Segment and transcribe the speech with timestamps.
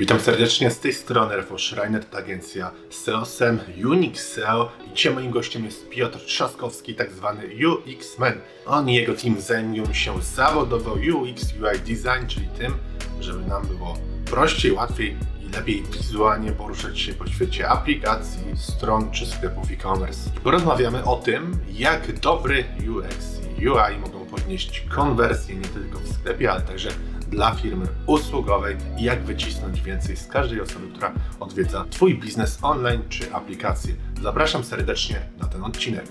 [0.00, 5.30] Witam serdecznie z tej strony Rafał Schreiner, to agencja SEOSem Unix SEO i dzisiaj moim
[5.30, 8.32] gościem jest Piotr Trzaskowski, tak zwany UX-Man.
[8.66, 12.74] On i jego team zajmują się zawodowo UX, UI design, czyli tym,
[13.20, 13.96] żeby nam było
[14.30, 15.16] prościej, łatwiej
[15.46, 20.30] i lepiej wizualnie poruszać się po świecie aplikacji, stron czy sklepów e-commerce.
[20.44, 26.52] Porozmawiamy o tym, jak dobry UX i UI mogą podnieść konwersję nie tylko w sklepie,
[26.52, 26.90] ale także
[27.30, 33.02] dla firmy usługowej i jak wycisnąć więcej z każdej osoby, która odwiedza Twój biznes online
[33.08, 33.94] czy aplikację.
[34.22, 36.06] Zapraszam serdecznie na ten odcinek.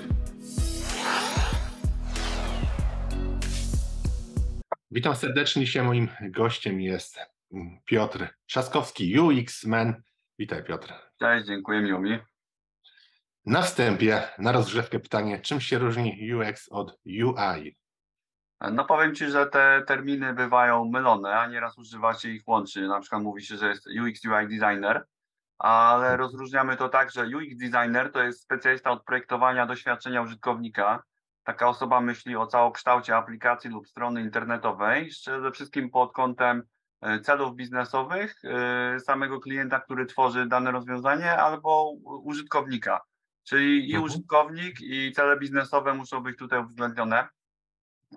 [4.92, 5.66] Witam serdecznie.
[5.66, 7.20] Dzisiaj moim gościem jest
[7.86, 9.94] Piotr Trzaskowski, UX-Man.
[10.40, 10.94] Witaj Piotr.
[11.20, 12.20] Cześć, dziękuję, miło mi.
[13.46, 17.79] Na wstępie, na rozgrzewkę pytanie, czym się różni UX od UI?
[18.62, 22.88] No powiem Ci, że te terminy bywają mylone, a nieraz używa się ich łącznie.
[22.88, 25.06] Na przykład mówi się, że jest UX UI designer,
[25.58, 31.04] ale rozróżniamy to tak, że UX designer to jest specjalista od projektowania doświadczenia użytkownika.
[31.44, 36.64] Taka osoba myśli o całokształcie aplikacji lub strony internetowej, przede wszystkim pod kątem
[37.02, 41.92] e, celów biznesowych e, samego klienta, który tworzy dane rozwiązanie, albo
[42.24, 43.02] użytkownika.
[43.44, 44.04] Czyli i mhm.
[44.04, 47.28] użytkownik, i cele biznesowe muszą być tutaj uwzględnione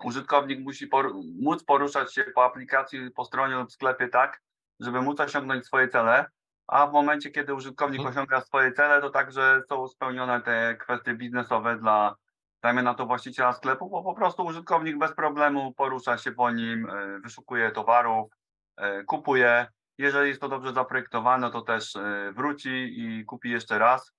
[0.03, 4.41] użytkownik musi por móc poruszać się po aplikacji, po stronie lub sklepie tak,
[4.79, 6.25] żeby móc osiągnąć swoje cele,
[6.67, 8.13] a w momencie, kiedy użytkownik hmm.
[8.13, 12.15] osiąga swoje cele, to także są spełnione te kwestie biznesowe dla,
[12.61, 16.89] dajmy na to, właściciela sklepu, bo po prostu użytkownik bez problemu porusza się po nim,
[16.89, 18.31] e, wyszukuje towarów,
[18.77, 19.67] e, kupuje.
[19.97, 24.13] Jeżeli jest to dobrze zaprojektowane, to też e, wróci i kupi jeszcze raz.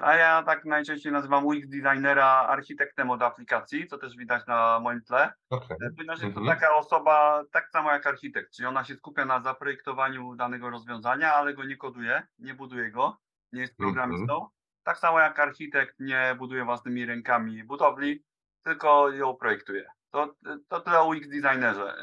[0.00, 5.02] A ja tak najczęściej nazywam UX designera architektem od aplikacji, co też widać na moim
[5.02, 5.32] tle.
[5.50, 5.76] Okay.
[5.96, 6.58] Ponieważ jest to mhm.
[6.58, 11.54] taka osoba tak samo jak architekt, czyli ona się skupia na zaprojektowaniu danego rozwiązania, ale
[11.54, 13.16] go nie koduje, nie buduje go,
[13.52, 14.34] nie jest programistą.
[14.34, 14.50] Mhm.
[14.84, 18.24] Tak samo jak architekt nie buduje własnymi rękami budowli,
[18.62, 19.86] tylko ją projektuje.
[20.10, 20.34] To,
[20.68, 21.94] to tyle o UX designerze.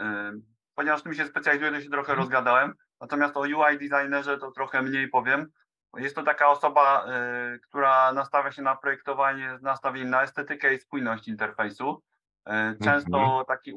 [0.75, 2.19] Ponieważ tym się specjalizuję, to się trochę mhm.
[2.19, 2.73] rozgadałem.
[3.01, 5.51] Natomiast o UI designerze to trochę mniej powiem
[5.97, 7.06] jest to taka osoba,
[7.56, 12.03] y, która nastawia się na projektowanie z nastawieniem na estetykę i spójność interfejsu.
[12.50, 12.52] Y,
[12.84, 13.46] często mhm.
[13.46, 13.74] taki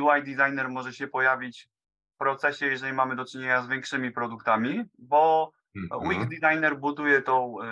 [0.00, 1.68] UI designer może się pojawić
[2.14, 6.06] w procesie, jeżeli mamy do czynienia z większymi produktami, bo mhm.
[6.06, 7.66] UX designer buduje tą y,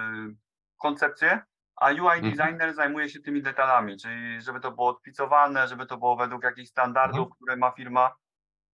[0.79, 1.43] koncepcję,
[1.77, 2.23] a UI mhm.
[2.23, 6.69] designer zajmuje się tymi detalami, czyli żeby to było odpicowane, żeby to było według jakichś
[6.69, 8.15] standardów, które ma firma.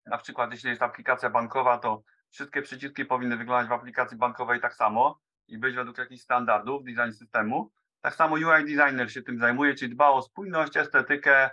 [0.05, 4.73] Na przykład jeśli jest aplikacja bankowa, to wszystkie przyciski powinny wyglądać w aplikacji bankowej tak
[4.73, 7.71] samo i być według jakichś standardów design systemu.
[8.01, 11.49] Tak samo UI designer się tym zajmuje, czyli dba o spójność, estetykę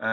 [0.00, 0.06] yy,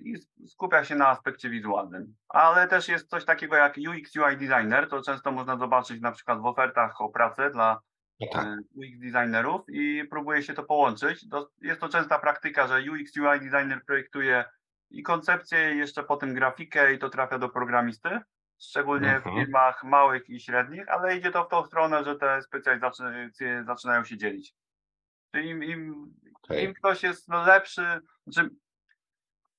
[0.00, 2.14] i skupia się na aspekcie wizualnym.
[2.28, 6.40] Ale też jest coś takiego jak UX UI designer, to często można zobaczyć na przykład
[6.40, 7.80] w ofertach o pracę dla
[8.20, 8.46] no tak.
[8.46, 11.26] E, UX designerów i próbuje się to połączyć.
[11.62, 14.44] Jest to częsta praktyka, że UX UI designer projektuje
[14.90, 18.20] i koncepcję, i jeszcze potem grafikę i to trafia do programisty
[18.58, 19.36] szczególnie w mhm.
[19.36, 24.16] firmach małych i średnich, ale idzie to w tą stronę, że te specjalizacje zaczynają się
[24.16, 24.54] dzielić.
[25.34, 26.60] Czyli im, im, okay.
[26.60, 28.50] im ktoś jest no, lepszy, znaczy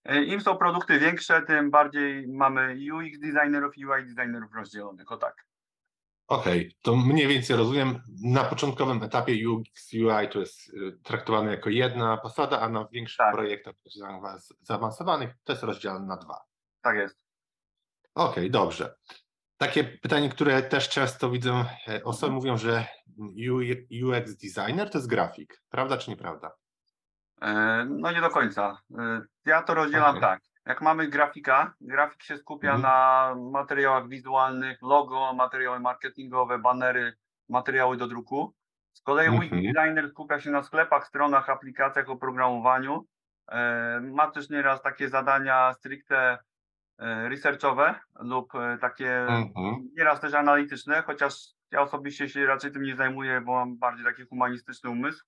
[0.04, 5.18] e, im są produkty większe, tym bardziej mamy UX designerów i UI designerów rozdzielonych, o
[5.18, 5.50] tak.
[6.28, 8.02] Okej, okay, to mniej więcej rozumiem.
[8.24, 13.18] Na początkowym etapie UX UI to jest e, traktowane jako jedna posada, a na większych
[13.18, 13.34] tak.
[13.34, 13.76] projektach
[14.62, 16.42] zaawansowanych to jest rozdzielone na dwa.
[16.81, 17.29] Tak jest.
[18.19, 18.96] Okej, okay, dobrze.
[19.57, 22.85] Takie pytanie, które też często widzę, e, osoby mówią, że
[24.03, 25.62] UX designer to jest grafik.
[25.69, 26.52] Prawda czy nieprawda?
[27.41, 28.81] E, no nie do końca.
[29.00, 30.22] E, ja to rozdzielam okay.
[30.22, 30.41] tak.
[30.66, 32.81] Jak mamy grafika, grafik się skupia mhm.
[32.81, 37.13] na materiałach wizualnych, logo, materiały marketingowe, banery,
[37.50, 38.53] materiały do druku.
[38.94, 39.50] Z kolei mhm.
[39.50, 43.06] designer skupia się na sklepach, stronach, aplikacjach, oprogramowaniu.
[44.01, 46.38] Ma też nieraz takie zadania stricte
[47.00, 49.90] researchowe lub e, takie mhm.
[49.98, 51.34] nieraz też analityczne, chociaż
[51.72, 55.25] ja osobiście się raczej tym nie zajmuję, bo mam bardziej taki humanistyczny umysł,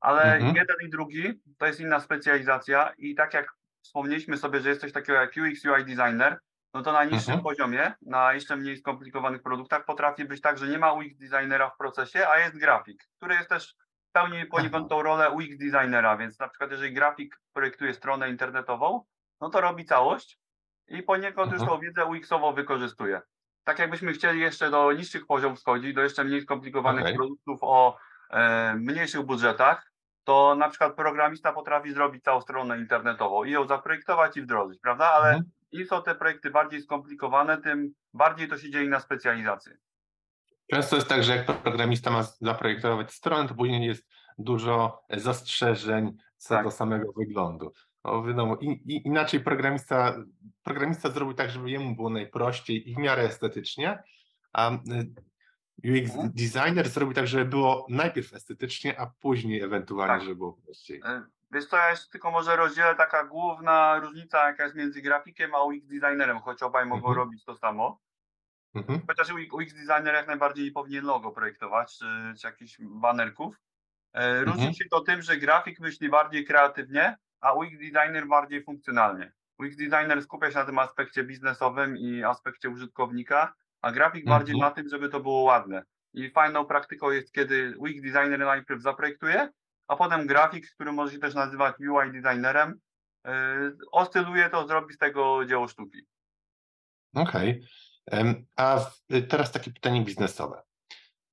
[0.00, 0.56] ale mhm.
[0.56, 4.92] jeden i drugi to jest inna specjalizacja i tak jak wspomnieliśmy sobie, że jest coś
[4.92, 6.38] takiego jak UX UI designer,
[6.74, 7.42] no to na niższym mhm.
[7.42, 11.76] poziomie, na jeszcze mniej skomplikowanych produktach potrafi być tak, że nie ma UX designera w
[11.76, 13.74] procesie, a jest grafik, który jest też
[14.12, 19.04] pełni poniekąd tą rolę UX designera, więc na przykład jeżeli grafik projektuje stronę internetową,
[19.40, 20.38] no to robi całość,
[20.90, 21.78] i poniekąd już mhm.
[21.78, 23.20] tą wiedzę UX-ową wykorzystuje.
[23.64, 27.14] Tak jakbyśmy chcieli jeszcze do niższych poziomów schodzić, do jeszcze mniej skomplikowanych okay.
[27.14, 27.96] produktów o
[28.30, 29.92] e, mniejszych budżetach,
[30.24, 35.10] to na przykład programista potrafi zrobić całą stronę internetową i ją zaprojektować i wdrożyć, prawda?
[35.10, 35.50] Ale mhm.
[35.72, 39.76] im są te projekty bardziej skomplikowane, tym bardziej to się dzieje na specjalizację.
[40.70, 44.08] Często jest tak, że jak programista ma zaprojektować stronę, to później jest
[44.38, 46.64] dużo zastrzeżeń co Tak.
[46.64, 47.72] do samego wyglądu.
[48.04, 50.14] No, wiadomo, i, i, inaczej programista,
[50.62, 54.02] programista zrobił tak, żeby jemu było najprościej i w miarę estetycznie,
[54.52, 54.78] a y,
[55.84, 56.30] UX Mhm.
[56.34, 60.22] designer zrobił tak, żeby było najpierw estetycznie, a później ewentualnie, Tak.
[60.22, 61.00] żeby było prościej.
[61.04, 65.54] E, Wiesz co, ja jeszcze tylko może rozdzielę taka główna różnica, jaka jest między grafikiem
[65.54, 67.16] a UX designerem, choć obaj mogą Mhm.
[67.16, 68.00] robić to samo.
[68.74, 69.00] Mhm.
[69.06, 72.04] Chociaż UX designer jak najbardziej powinien logo projektować, czy,
[72.40, 73.56] czy jakichś banerków.
[74.12, 74.74] E, Różni Mhm.
[74.74, 79.32] się to tym, że grafik myśli bardziej kreatywnie, a UX designer bardziej funkcjonalnie.
[79.58, 84.38] UX designer skupia się na tym aspekcie biznesowym i aspekcie użytkownika, a grafik Mhm.
[84.38, 85.82] bardziej na tym, żeby to było ładne.
[86.14, 89.48] I fajną praktyką jest, kiedy UX designer najpierw zaprojektuje,
[89.88, 92.80] a potem grafik, który może się też nazywać UI designerem,
[93.24, 93.32] yy,
[93.92, 95.98] oscyluje to, zrobi z tego dzieło sztuki.
[97.14, 97.62] Okej.
[98.06, 100.62] Em, A w, teraz takie pytanie biznesowe.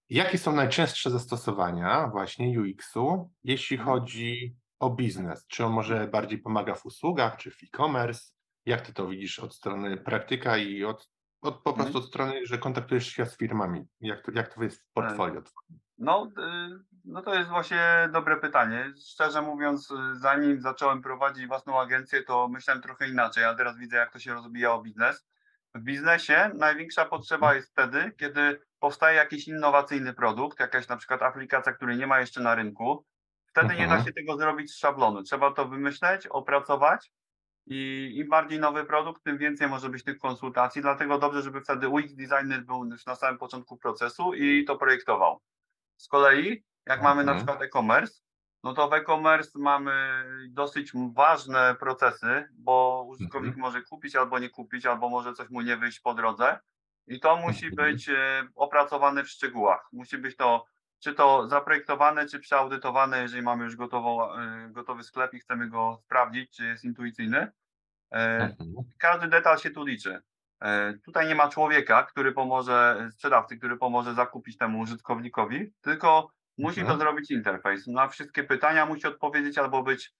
[0.09, 3.99] Jakie są najczęstsze zastosowania właśnie UX-u, jeśli Mhm.
[3.99, 5.47] chodzi o biznes?
[5.47, 8.31] Czy on może bardziej pomaga w usługach, czy w e-commerce?
[8.65, 11.09] Jak ty to widzisz od strony praktyka i od,
[11.41, 13.87] od po prostu od strony, że kontaktujesz się z firmami?
[14.01, 15.41] Jak to, jak to jest w portfolio?
[15.41, 15.79] twoim?
[15.97, 16.29] No,
[17.05, 18.93] no to jest właśnie dobre pytanie.
[19.11, 24.13] Szczerze mówiąc, zanim zacząłem prowadzić własną agencję, to myślałem trochę inaczej, ale teraz widzę, jak
[24.13, 25.27] to się rozwijało biznes.
[25.75, 31.73] W biznesie największa potrzeba jest wtedy, kiedy powstaje jakiś innowacyjny produkt, jakaś na przykład aplikacja,
[31.73, 33.05] której nie ma jeszcze na rynku.
[33.57, 34.05] Wtedy nie da Mhm.
[34.05, 35.23] się tego zrobić z szablonu.
[35.23, 37.11] Trzeba to wymyśleć, opracować
[37.65, 40.81] i im bardziej nowy produkt, tym więcej może być tych konsultacji.
[40.81, 45.41] Dlatego dobrze, żeby wtedy UX designer był już na samym początku procesu i to projektował.
[45.97, 47.37] Z kolei, jak mamy na Mhm.
[47.37, 48.21] przykład e-commerce,
[48.63, 53.61] no to w e-commerce mamy dosyć ważne procesy, bo użytkownik Mhm.
[53.61, 56.59] może kupić albo nie kupić, albo może coś mu nie wyjść po drodze.
[57.07, 57.75] I to musi Mhm.
[57.75, 59.89] być e, opracowane w szczegółach.
[59.93, 60.65] Musi być to
[60.99, 65.99] czy to zaprojektowane, czy przeaudytowane, jeżeli mamy już gotową, e, gotowy sklep i chcemy go
[66.05, 67.37] sprawdzić, czy jest intuicyjny.
[68.11, 68.57] E, Mhm.
[68.99, 70.21] każdy detal się tu liczy.
[70.61, 76.81] E, Tutaj nie ma człowieka, który pomoże, sprzedawcy, który pomoże zakupić temu użytkownikowi, tylko musi
[76.81, 76.97] Mhm.
[76.99, 77.87] to zrobić interfejs.
[77.87, 80.13] Na wszystkie pytania musi odpowiedzieć albo być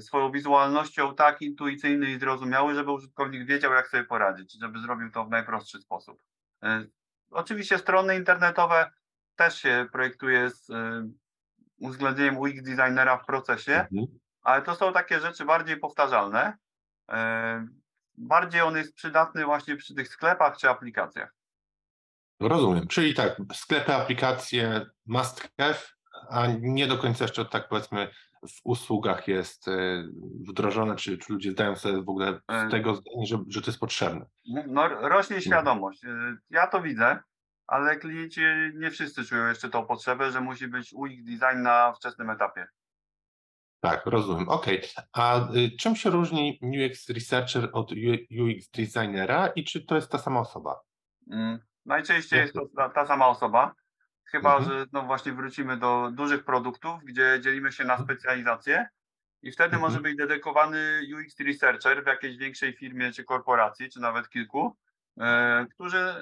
[0.00, 5.24] swoją wizualnością tak intuicyjny i zrozumiały, żeby użytkownik wiedział, jak sobie poradzić, żeby zrobił to
[5.24, 6.22] w najprostszy sposób.
[7.30, 8.90] Oczywiście strony internetowe
[9.36, 11.08] też się projektuje z e,
[11.80, 14.06] uwzględnieniem UX designera w procesie, Mhm.
[14.42, 16.56] ale to są takie rzeczy bardziej powtarzalne.
[17.10, 17.66] E,
[18.18, 21.34] Bardziej on jest przydatny właśnie przy tych sklepach czy aplikacjach.
[22.40, 22.86] Rozumiem.
[22.86, 25.78] Czyli tak, sklepy, aplikacje must have,
[26.30, 28.08] a nie do końca jeszcze tak powiedzmy
[28.48, 29.72] w usługach jest e,
[30.48, 33.80] wdrożone, czy, czy ludzie zdają sobie w ogóle z tego zdanie, że, że to jest
[33.80, 34.26] potrzebne.
[34.66, 36.04] No, rośnie świadomość.
[36.04, 37.18] E, Ja to widzę,
[37.66, 38.40] ale klienci
[38.74, 42.66] nie wszyscy czują jeszcze tą potrzebę, że musi być UX design na wczesnym etapie.
[43.80, 44.48] Tak, rozumiem.
[44.48, 44.82] Okej.
[45.12, 47.92] A y, czym się różni UX researcher od
[48.40, 50.80] UX designera i czy to jest ta sama osoba?
[51.32, 53.74] Mm, Najczęściej jest to ta, ta sama osoba,
[54.24, 54.78] chyba Mhm.
[54.78, 58.06] że no właśnie wrócimy do dużych produktów, gdzie dzielimy się na Mhm.
[58.08, 58.88] specjalizacje
[59.42, 60.02] i wtedy może Mhm.
[60.02, 64.76] być dedykowany UX researcher w jakiejś większej firmie czy korporacji, czy nawet kilku,
[65.20, 66.14] e, którzy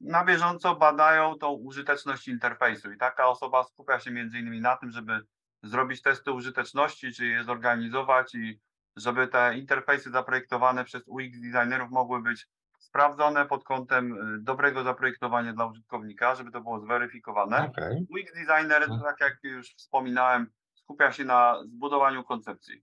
[0.00, 4.90] na bieżąco badają tą użyteczność interfejsu i taka osoba skupia się między innymi na tym,
[4.90, 5.20] żeby
[5.62, 8.60] zrobić testy użyteczności, czy je zorganizować i
[8.96, 12.46] żeby te interfejsy zaprojektowane przez UX designerów mogły być
[12.78, 17.68] sprawdzone pod kątem y, dobrego zaprojektowania dla użytkownika, żeby to było zweryfikowane.
[17.70, 18.06] Okej.
[18.10, 19.00] UX designer, Mhm.
[19.02, 22.82] tak jak już wspominałem, skupia się na zbudowaniu koncepcji.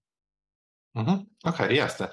[0.96, 1.26] Mhm.
[1.44, 2.08] Okej, jasne.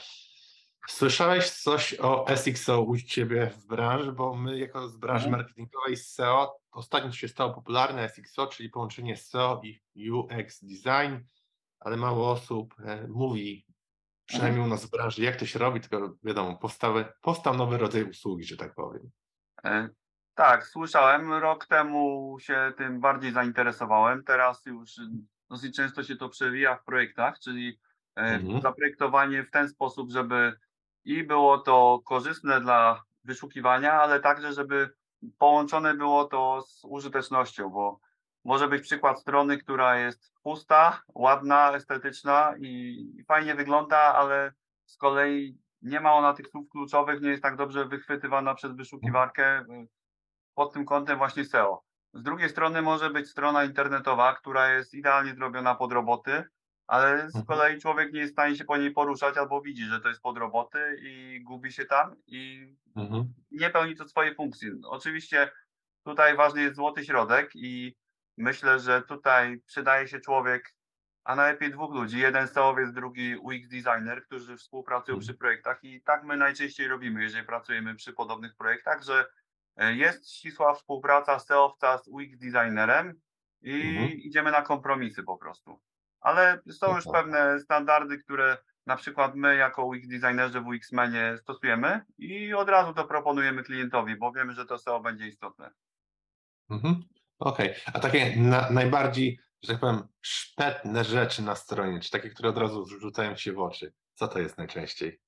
[0.88, 5.42] Słyszałeś coś o SXO u Ciebie w branży, bo my jako z branży Mhm.
[5.42, 9.60] marketingowej z SEO ostatnio się stało popularne SXO, czyli połączenie SEO
[9.94, 11.14] i UX design,
[11.80, 13.66] ale mało osób e, mówi,
[14.26, 18.04] przynajmniej u nas w branży, jak to się robi, tylko wiadomo, powstały, powstał nowy rodzaj
[18.10, 19.10] usługi, że tak powiem.
[19.64, 19.88] E,
[20.34, 21.32] Tak, słyszałem.
[21.32, 24.24] Rok temu się tym bardziej zainteresowałem.
[24.24, 24.90] Teraz już
[25.50, 27.80] dosyć często się to przewija w projektach, czyli
[28.16, 28.62] e, Mhm.
[28.62, 30.58] zaprojektowanie w ten sposób, żeby
[31.04, 34.90] i było to korzystne dla wyszukiwania, ale także, żeby
[35.38, 38.00] połączone było to z użytecznością, bo
[38.44, 42.66] może być przykład strony, która jest pusta, ładna, estetyczna i,
[43.18, 44.52] i fajnie wygląda, ale
[44.84, 49.60] z kolei nie ma ona tych słów kluczowych, nie jest tak dobrze wychwytywana przez wyszukiwarkę
[49.60, 49.88] y,
[50.54, 51.82] pod tym kątem właśnie SEO.
[52.14, 56.44] Z drugiej strony może być strona internetowa, która jest idealnie zrobiona pod roboty,
[56.88, 57.44] ale z Mhm.
[57.46, 60.22] kolei człowiek nie jest w stanie się po niej poruszać albo widzi, że to jest
[60.22, 63.34] pod roboty i gubi się tam i Mhm.
[63.50, 64.70] nie pełni to swojej funkcji.
[64.84, 65.50] Oczywiście
[66.04, 67.96] tutaj ważny jest złoty środek i
[68.38, 70.74] myślę, że tutaj przydaje się człowiek,
[71.24, 72.18] a najlepiej dwóch ludzi.
[72.18, 75.20] Jeden SEOwiec, drugi UX designer, którzy współpracują Mhm.
[75.28, 79.26] przy projektach i tak my najczęściej robimy, jeżeli pracujemy przy podobnych projektach, że
[79.76, 83.20] e, jest ścisła współpraca SEOwca z UX designerem
[83.62, 84.10] i Mhm.
[84.18, 85.80] idziemy na kompromisy po prostu.
[86.28, 92.00] Ale są już pewne standardy, które na przykład my jako UX designerzy w UX-menie stosujemy
[92.18, 95.70] i od razu to proponujemy klientowi, bo wiemy, że to SEO będzie istotne.
[96.70, 97.02] Mhm.
[97.38, 102.48] Okej, a takie na, najbardziej, że tak powiem, szpetne rzeczy na stronie, czy takie, które
[102.48, 105.20] od razu rzucają się w oczy, co to jest najczęściej?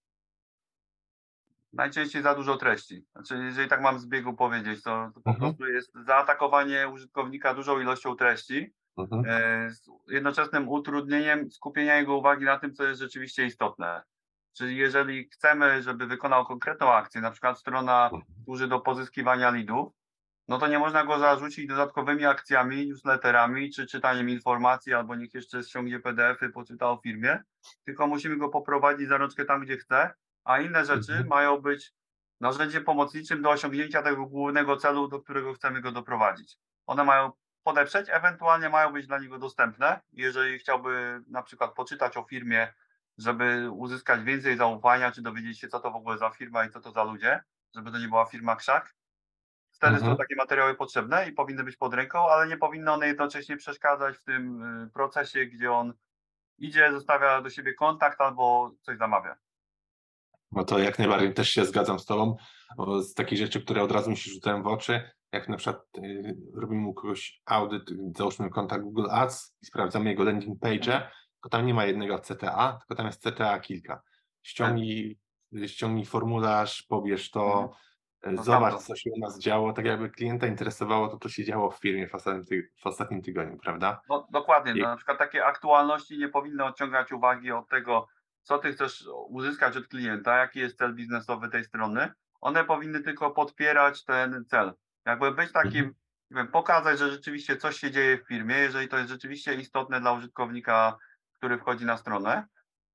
[1.73, 3.07] Najczęściej za dużo treści.
[3.13, 5.39] Znaczy, jeżeli tak mam z biegu powiedzieć, to, to po Mhm.
[5.55, 9.25] prostu jest zaatakowanie użytkownika dużą ilością treści, Mhm.
[9.27, 14.03] e, z jednoczesnym utrudnieniem skupienia jego uwagi na tym, co jest rzeczywiście istotne.
[14.57, 18.23] Czyli jeżeli chcemy, żeby wykonał konkretną akcję, na przykład strona Mhm.
[18.45, 19.93] służy do pozyskiwania lidów,
[20.49, 25.63] no to nie można go zarzucić dodatkowymi akcjami, newsletterami, czy czytaniem informacji, albo niech jeszcze
[25.63, 27.43] ściągnie PDF-y, poczyta o firmie,
[27.85, 30.11] tylko musimy go poprowadzić za rączkę tam, gdzie chce,
[30.45, 31.29] a inne rzeczy Mhm.
[31.29, 31.93] mają być
[32.41, 36.59] narzędziem pomocniczym do osiągnięcia tego głównego celu, do którego chcemy go doprowadzić.
[36.87, 37.31] One mają
[37.63, 40.01] podeprzeć, ewentualnie mają być dla niego dostępne.
[40.13, 42.73] Jeżeli chciałby na przykład poczytać o firmie,
[43.19, 46.81] żeby uzyskać więcej zaufania, czy dowiedzieć się, co to w ogóle za firma i co
[46.81, 47.43] to za ludzie,
[47.75, 48.95] żeby to nie była firma krzak,
[49.71, 50.13] wtedy Mhm.
[50.13, 54.17] są takie materiały potrzebne i powinny być pod ręką, ale nie powinny one jednocześnie przeszkadzać
[54.17, 55.95] w tym y, procesie, gdzie on
[56.59, 59.37] idzie, zostawia do siebie kontakt albo coś zamawia.
[60.53, 62.37] No to jak najbardziej też się zgadzam z Tobą.
[63.03, 66.37] Z takich rzeczy, które od razu mi się rzucają w oczy, jak na przykład y,
[66.55, 67.83] robimy u kogoś audyt,
[68.17, 71.11] załóżmy kontakt Google Ads i sprawdzamy jego landing page,
[71.43, 74.03] to tam nie ma jednego CTA, tylko tam jest CTA kilka.
[74.43, 75.19] Ściągnij,
[75.57, 77.73] y, ściągnij formularz, pobierz to,
[78.37, 79.73] To zobacz, co się u nas działo.
[79.73, 83.59] Tak jakby klienta interesowało to, co się działo w firmie w ostatnim, w ostatnim tygodniu,
[83.59, 84.01] prawda?
[84.09, 84.73] No, dokładnie.
[84.73, 88.07] I- No, na przykład takie aktualności nie powinny odciągać uwagi od tego,
[88.43, 92.13] co ty chcesz uzyskać od klienta, jaki jest cel biznesowy tej strony.
[92.41, 94.73] One powinny tylko podpierać ten cel.
[95.07, 95.95] Jakby być takim, Mhm.
[96.31, 100.13] wiem, pokazać, że rzeczywiście coś się dzieje w firmie, jeżeli to jest rzeczywiście istotne dla
[100.13, 100.99] użytkownika,
[101.33, 102.47] który wchodzi na stronę,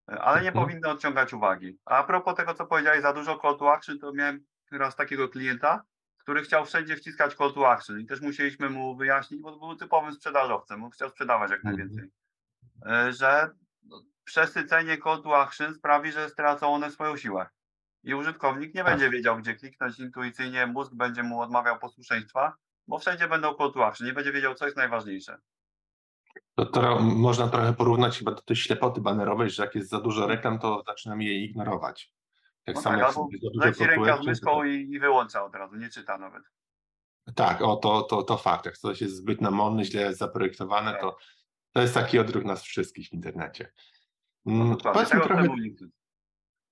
[0.07, 0.65] ale nie Mhm.
[0.65, 1.79] powinny odciągać uwagi.
[1.85, 5.83] A propos tego, co powiedziałeś, za dużo call to action, to miałem raz takiego klienta,
[6.17, 10.13] który chciał wszędzie wciskać call to action i też musieliśmy mu wyjaśnić, bo był typowym
[10.13, 11.77] sprzedażowcem, on chciał sprzedawać jak Mhm.
[11.77, 12.11] najwięcej,
[12.87, 13.49] e, że
[13.83, 17.47] no, przesycenie call to action sprawi, że stracą one swoją siłę.
[18.05, 18.91] I użytkownik nie Tak.
[18.91, 22.53] będzie wiedział, gdzie kliknąć intuicyjnie, mózg będzie mu odmawiał posłuszeństwa,
[22.87, 25.37] bo wszędzie będą to action, nie będzie wiedział, co jest najważniejsze.
[26.55, 30.27] To, to można trochę porównać chyba do tej ślepoty banerowej, że jak jest za dużo
[30.27, 32.13] reklam, to zaczynamy je ignorować.
[32.63, 35.55] Tak No samo tak, jak leci to ręka z myszką to- i, i wyłącza od
[35.55, 36.43] razu, nie czyta nawet.
[37.35, 38.65] Tak, o to, to, to fakt.
[38.65, 41.01] Jak coś jest zbyt namolne, źle zaprojektowane, Tak.
[41.01, 41.17] to,
[41.71, 43.71] to jest taki odruch nas wszystkich w internecie.
[44.45, 45.81] No, Mm, dokładnie, Powiedz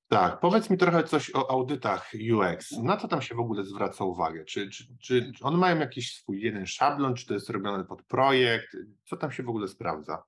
[0.07, 2.71] tak, powiedz mi trochę coś o audytach UX.
[2.71, 4.45] Na co tam się w ogóle zwraca uwagę?
[4.45, 8.77] Czy, czy, czy one mają jakiś swój jeden szablon, czy to jest robione pod projekt?
[9.05, 10.23] Co tam się w ogóle sprawdza?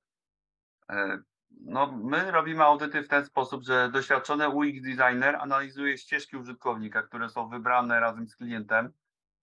[0.89, 1.19] E,
[1.61, 7.29] No, my robimy audyty w ten sposób, że doświadczony UX designer analizuje ścieżki użytkownika, które
[7.29, 8.85] są wybrane razem z klientem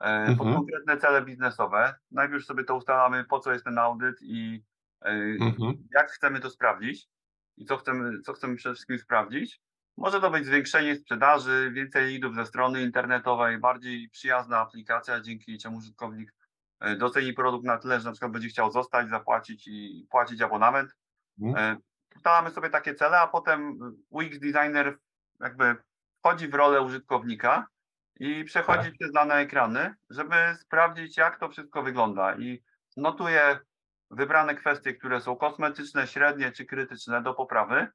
[0.01, 0.55] e, pod Mhm.
[0.57, 1.95] konkretne cele biznesowe.
[2.11, 4.65] Najpierw sobie to ustalamy, po co jest ten audyt i
[5.03, 5.09] e,
[5.41, 5.75] Mhm.
[5.95, 7.09] jak chcemy to sprawdzić
[7.57, 9.61] i co chcemy, co chcemy przede wszystkim sprawdzić.
[10.03, 15.77] Może to być zwiększenie sprzedaży, więcej lidów ze strony internetowej, bardziej przyjazna aplikacja, dzięki czemu
[15.77, 16.35] użytkownik
[16.81, 20.97] e, doceni produkt na tyle, że na przykład będzie chciał zostać, zapłacić i płacić abonament.
[21.43, 21.77] Mhm.
[21.77, 21.81] E,
[22.17, 23.79] Ustalamy sobie takie cele, a potem
[24.11, 24.99] UX designer
[25.41, 25.77] jakby
[26.19, 27.67] wchodzi w rolę użytkownika
[28.21, 28.95] i przechodzi Tak.
[28.99, 32.35] przez dane ekrany, żeby sprawdzić, jak to wszystko wygląda.
[32.37, 32.63] I
[32.97, 33.59] notuje
[34.11, 37.87] wybrane kwestie, które są kosmetyczne, średnie czy krytyczne do poprawy.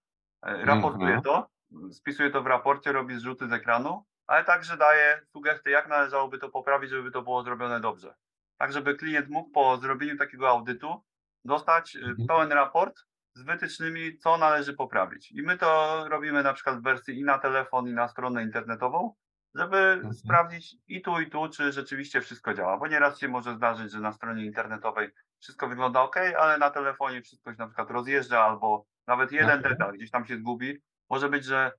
[0.41, 1.21] E, Raportuje Mhm.
[1.21, 1.47] to,
[1.91, 6.49] spisuje to w raporcie, robi zrzuty z ekranu, ale także daje sugestie, jak należałoby to
[6.49, 8.15] poprawić, żeby to było zrobione dobrze.
[8.57, 11.03] Tak, żeby klient mógł po zrobieniu takiego audytu
[11.45, 12.27] dostać e, Mhm.
[12.27, 12.99] pełen raport
[13.35, 15.31] z wytycznymi, co należy poprawić.
[15.31, 19.13] I my to robimy na przykład w wersji i na telefon, i na stronę internetową,
[19.55, 20.13] żeby Mhm.
[20.13, 22.77] sprawdzić i tu, i tu, czy rzeczywiście wszystko działa.
[22.77, 25.09] Bo nieraz się może zdarzyć, że na stronie internetowej
[25.41, 29.73] wszystko wygląda ok, ale na telefonie wszystko się na przykład rozjeżdża, albo nawet jeden Mhm.
[29.73, 30.81] detal gdzieś tam się zgubi.
[31.09, 31.71] Może być, że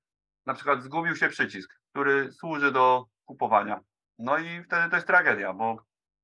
[0.46, 3.80] na przykład zgubił się przycisk, który służy do kupowania.
[4.18, 5.76] No i wtedy to jest tragedia, bo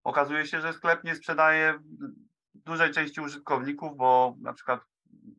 [0.05, 1.79] okazuje się, że sklep nie sprzedaje
[2.55, 4.81] dużej części użytkowników, bo na przykład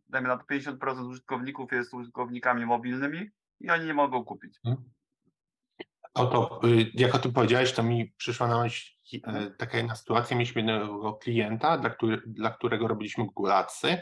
[0.10, 3.30] dajmy na to 50% użytkowników jest użytkownikami mobilnymi
[3.60, 4.60] i oni nie mogą kupić.
[6.14, 8.92] Oto, y, jak o tym powiedziałeś, to mi przyszła na myśl
[9.24, 10.38] e, taka jedna sytuacja.
[10.38, 13.98] Mieliśmy jednego klienta, dla, który, dla którego robiliśmy Adsy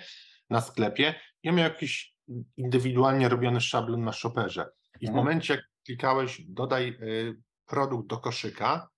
[0.50, 1.16] na sklepie.
[1.44, 2.13] Ja miał jakiś
[2.58, 4.70] indywidualnie robiony szablon na shopperze.
[5.02, 5.26] I w Mhm.
[5.26, 8.90] momencie, jak klikałeś dodaj y, produkt do koszyka,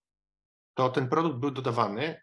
[0.74, 2.22] to ten produkt był dodawany,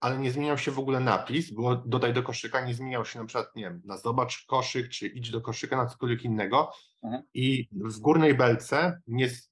[0.00, 3.24] ale nie zmieniał się w ogóle napis, bo dodaj do koszyka nie zmieniał się na
[3.24, 6.72] przykład, nie wiem, na zobacz koszyk, czy idź do koszyka, na cokolwiek innego.
[7.02, 7.22] Mhm.
[7.34, 9.50] I w górnej belce nie, z-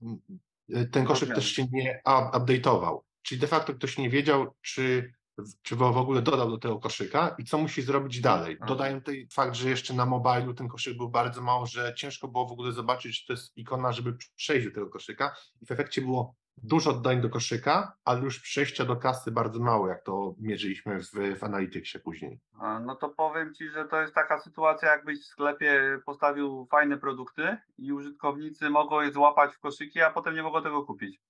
[0.69, 1.35] ten koszyk Rozumiem.
[1.35, 2.99] też się nie up- update'ował.
[3.23, 5.15] Czyli de facto ktoś nie wiedział, czy,
[5.63, 8.53] czy w ogóle dodał do tego koszyka i co musi zrobić dalej.
[8.53, 8.69] Mhm.
[8.69, 12.47] Dodaję tutaj fakt, że jeszcze na mobilu ten koszyk był bardzo mało, że ciężko było
[12.47, 15.37] w ogóle zobaczyć, czy to jest ikona, żeby przejść do tego koszyka.
[15.63, 19.89] I w efekcie było dużo oddań do koszyka, ale już przejścia do kasy bardzo mało,
[19.89, 22.41] jak to mierzyliśmy w, w Analyticsie później.
[22.87, 27.57] No to powiem Ci, że to jest taka sytuacja, jakbyś w sklepie postawił fajne produkty
[27.79, 31.21] i użytkownicy mogą je złapać w koszyki, a potem nie mogą tego kupić.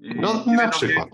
[0.00, 1.08] I No, nie na przykład.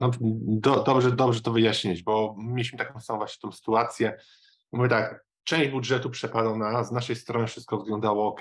[0.00, 4.16] No, do, dobrze, dobrze to wyjaśnić, bo mieliśmy taką samą właśnie tą sytuację.
[4.72, 8.40] Mówię tak, część budżetu przepalona, z naszej strony wszystko wyglądało ok.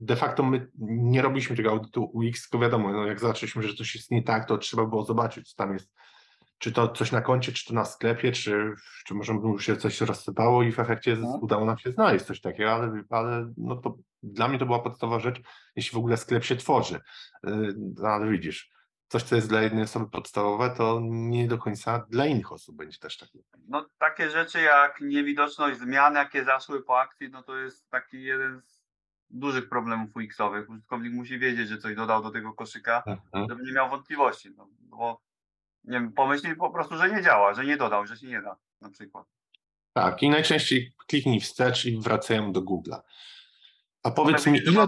[0.00, 3.94] De facto my nie robiliśmy tego audytu UX, tylko wiadomo, no jak zobaczyliśmy, że coś
[3.94, 5.92] jest nie tak, to trzeba było zobaczyć, co tam jest,
[6.58, 8.74] czy to coś na koncie, czy to na sklepie, czy,
[9.06, 11.42] czy może już się coś rozsypało i w efekcie Mhm.
[11.42, 15.20] udało nam się znaleźć coś takiego, ale, ale no to dla mnie to była podstawowa
[15.20, 15.40] rzecz,
[15.76, 17.00] jeśli w ogóle sklep się tworzy.
[17.76, 18.70] No ale widzisz,
[19.10, 22.98] coś, co jest dla jednej osoby podstawowe, to nie do końca dla innych osób będzie
[22.98, 23.38] też takie.
[23.68, 28.62] No takie rzeczy jak niewidoczność zmian, jakie zaszły po akcji, no to jest taki jeden
[28.62, 28.82] z
[29.30, 30.70] dużych problemów UX-owych.
[30.70, 33.02] Użytkownik musi wiedzieć, że coś dodał do tego koszyka,
[33.48, 34.50] żeby nie miał wątpliwości.
[34.56, 35.20] No, bo
[35.84, 38.56] nie wiem, pomyśli po prostu, że nie działa, że nie dodał, że się nie da
[38.80, 39.26] na przykład.
[39.92, 43.00] Tak, i najczęściej kliknij wstecz i wracają do Google'a.
[44.02, 44.86] A powiedz mi, ile,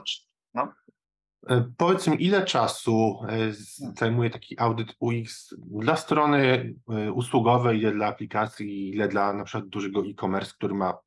[1.76, 3.52] powiedz mi, ile czasu e,
[3.98, 9.68] zajmuje taki audyt UX dla strony e, usługowej, ile dla aplikacji, ile dla na przykład
[9.68, 10.98] dużego e-commerce, który ma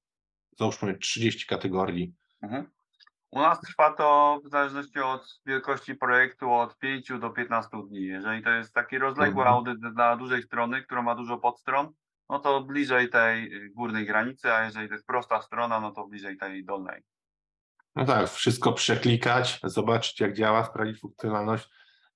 [0.60, 2.14] załóżmy 30 kategorii.
[2.42, 2.70] Mhm.
[3.32, 8.06] U nas trwa to w zależności od wielkości projektu od 5 do 15 dni.
[8.06, 9.56] Jeżeli to jest taki rozległy Mhm.
[9.56, 11.94] audyt dla dużej strony, która ma dużo podstron,
[12.30, 16.38] no to bliżej tej górnej granicy, a jeżeli to jest prosta strona, no to bliżej
[16.38, 17.04] tej dolnej.
[17.96, 21.70] No tak, wszystko przeklikać, zobaczyć jak działa, sprawdzić funkcjonalność.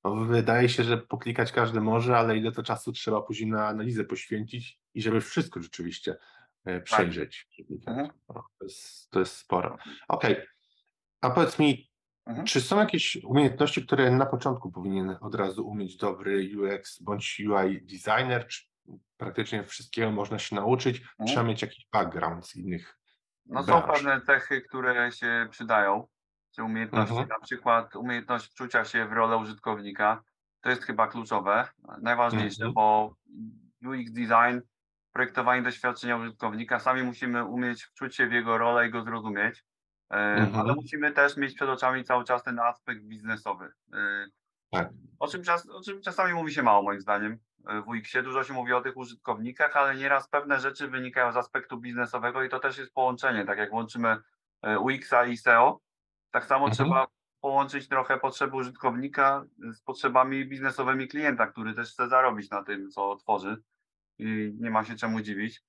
[0.04, 4.04] No, wydaje się, że poklikać każdy może, ale ile to czasu trzeba później na analizę
[4.04, 6.18] poświęcić i żeby wszystko rzeczywiście
[6.66, 7.48] e, przejrzeć.
[7.88, 8.10] Mhm.
[8.30, 9.78] No, to, jest, to jest sporo.
[10.08, 10.36] Okej,
[11.22, 11.90] a powiedz mi,
[12.30, 12.48] Mhm.
[12.48, 17.82] czy są jakieś umiejętności, które na początku powinien od razu umieć dobry UX bądź UI
[17.82, 18.64] designer, czy
[19.18, 20.98] praktycznie wszystkiego można się nauczyć?
[21.02, 21.28] Mhm.
[21.28, 22.99] Trzeba mieć jakiś background z innych
[23.50, 23.86] No są branż.
[23.94, 26.08] pewne cechy, które się przydają,
[26.56, 27.30] czy umiejętności, Mhm.
[27.30, 30.24] na przykład umiejętność wczucia się w rolę użytkownika.
[30.62, 31.68] To jest chyba kluczowe,
[32.02, 32.74] najważniejsze, Mhm.
[32.74, 33.16] bo
[33.86, 34.60] UX design,
[35.14, 39.64] projektowanie doświadczenia użytkownika, sami musimy umieć wczuć się w jego rolę i go zrozumieć,
[40.12, 40.56] e, Mhm.
[40.56, 43.72] ale musimy też mieć przed oczami cały czas ten aspekt biznesowy.
[43.94, 44.26] e,
[44.72, 44.90] Tak.
[45.20, 47.38] O czym, czas, o czym czasami mówi się mało moim zdaniem
[47.86, 48.24] w UX-ie.
[48.24, 52.50] Dużo się mówi o tych użytkownikach, ale nieraz pewne rzeczy wynikają z aspektu biznesowego i
[52.50, 53.46] to też jest połączenie.
[53.46, 54.18] Tak jak łączymy
[54.62, 55.80] e, UX-a i SEO,
[56.32, 56.74] tak samo Mhm.
[56.76, 57.08] trzeba
[57.42, 63.16] połączyć trochę potrzeby użytkownika z potrzebami biznesowymi klienta, który też chce zarobić na tym, co
[63.16, 63.58] tworzy
[64.18, 65.62] i nie ma się czemu dziwić.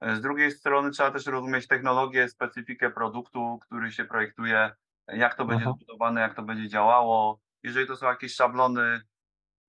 [0.00, 4.70] E, Z drugiej strony trzeba też rozumieć technologię, specyfikę produktu, który się projektuje,
[5.08, 5.76] jak to będzie Mhm.
[5.76, 7.40] zbudowane, jak to będzie działało.
[7.62, 9.00] Jeżeli to są jakieś szablony,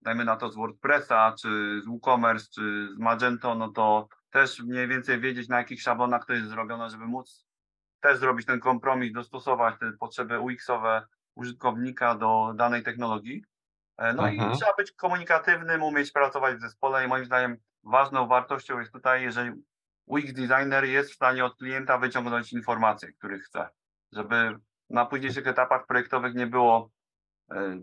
[0.01, 4.87] dajmy na to z WordPressa, czy z WooCommerce, czy z Magento, no to też mniej
[4.87, 7.45] więcej wiedzieć, na jakich szablonach to jest zrobione, żeby móc
[8.01, 13.43] też zrobić ten kompromis, dostosować te potrzeby UX-owe użytkownika do danej technologii.
[13.97, 14.51] E, No Mhm.
[14.51, 19.23] i trzeba być komunikatywnym, umieć pracować w zespole i moim zdaniem ważną wartością jest tutaj,
[19.23, 19.51] jeżeli
[20.05, 23.69] UX designer jest w stanie od klienta wyciągnąć informacje, których chce,
[24.11, 24.59] żeby
[24.89, 26.91] na późniejszych etapach projektowych nie było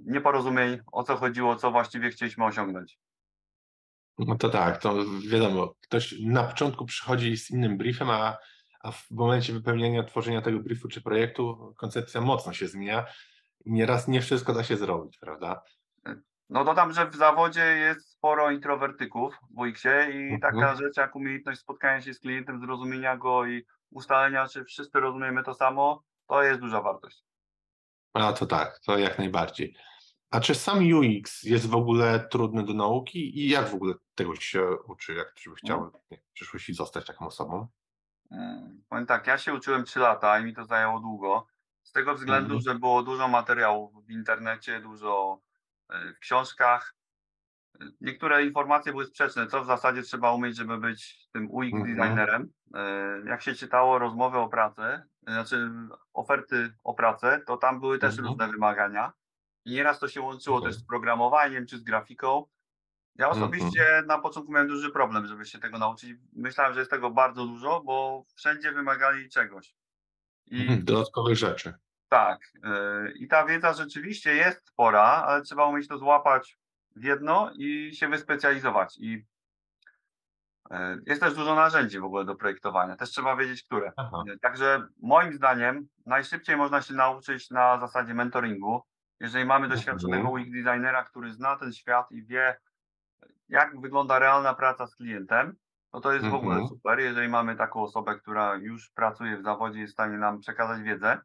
[0.05, 2.99] nieporozumień, o co chodziło, co właściwie chcieliśmy osiągnąć.
[4.19, 4.95] No to tak, to
[5.31, 8.37] wiadomo, ktoś na początku przychodzi z innym briefem, a,
[8.81, 13.05] a w momencie wypełniania, tworzenia tego briefu czy projektu koncepcja mocno się zmienia
[13.65, 15.63] i nieraz nie wszystko da się zrobić, prawda?
[16.49, 20.41] No dodam, że w zawodzie jest sporo introwertyków w UX-ie i Mhm.
[20.41, 25.43] taka rzecz jak umiejętność spotkania się z klientem, zrozumienia go i ustalenia, czy wszyscy rozumiemy
[25.43, 27.25] to samo, to jest duża wartość.
[28.25, 29.77] A to tak, to jak najbardziej.
[30.31, 34.37] A czy sam UX jest w ogóle trudny do nauki i jak w ogóle tego
[34.37, 37.67] się uczy, jak ktoś by chciał nie, w przyszłości zostać taką osobą?
[38.31, 41.47] Mm, Powiem tak, ja się uczyłem 3 lata i mi to zajęło długo.
[41.83, 42.61] Z tego względu, Mhm.
[42.61, 45.41] że było dużo materiałów w internecie, dużo
[45.91, 46.95] e, w książkach.
[47.81, 51.97] E, Niektóre informacje były sprzeczne, co w zasadzie trzeba umieć, żeby być tym UX Mhm.
[51.97, 52.53] designerem.
[52.75, 55.71] E, Jak się czytało rozmowy o pracę, e, znaczy
[56.15, 58.29] oferty o pracę, to tam były też Mhm.
[58.29, 59.13] różne wymagania.
[59.65, 62.45] I nieraz to się łączyło też z programowaniem czy z grafiką.
[63.17, 63.43] Ja Mhm.
[63.45, 66.11] osobiście na początku miałem duży problem, żeby się tego nauczyć.
[66.33, 69.75] Myślałem, że jest tego bardzo dużo, bo wszędzie wymagali czegoś.
[70.47, 70.85] I Mhm.
[70.85, 71.75] Dodatkowych rzeczy.
[72.09, 76.59] tak, yy, i ta wiedza rzeczywiście jest spora, ale trzeba umieć to złapać
[76.97, 78.97] w jedno i się wyspecjalizować.
[79.01, 79.27] I
[81.07, 83.93] jest też dużo narzędzi w ogóle do projektowania, też trzeba wiedzieć, które.
[83.97, 84.23] Aha.
[84.27, 88.83] Yy, Także moim zdaniem najszybciej można się nauczyć na zasadzie mentoringu.
[89.21, 90.43] Jeżeli mamy doświadczonego Mhm.
[90.43, 92.57] UX designera, który zna ten świat i wie,
[93.49, 95.57] jak wygląda realna praca z klientem,
[95.93, 96.69] no to jest w ogóle Mhm.
[96.69, 97.01] super.
[97.01, 101.19] Jeżeli mamy taką osobę, która już pracuje w zawodzie, jest w stanie nam przekazać wiedzę.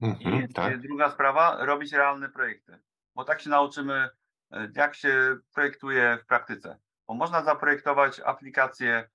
[0.00, 0.48] I Mhm.
[0.48, 0.72] Tak.
[0.72, 2.78] e, druga sprawa, robić realne projekty.
[3.14, 4.08] Bo tak się nauczymy,
[4.50, 6.78] e, jak się projektuje w praktyce.
[7.08, 9.08] Bo można zaprojektować aplikację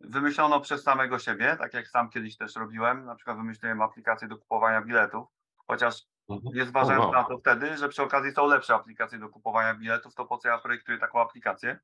[0.00, 3.04] wymyśloną przez samego siebie, tak jak sam kiedyś też robiłem.
[3.04, 5.28] Na przykład wymyśliłem aplikację do kupowania biletów,
[5.66, 6.54] chociaż Mhm.
[6.54, 7.12] nie zważając wow.
[7.12, 10.48] na to wtedy, że przy okazji są lepsze aplikacje do kupowania biletów, to po co
[10.48, 11.78] ja projektuję taką aplikację?